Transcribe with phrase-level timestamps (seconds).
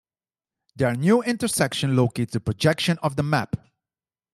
[0.75, 3.55] Their new intersection locates the projection of the map.